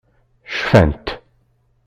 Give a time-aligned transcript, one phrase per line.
[0.57, 1.07] Cfant.